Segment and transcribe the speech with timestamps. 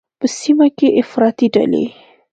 [0.19, 1.85] په سیمه کې افراطي ډلې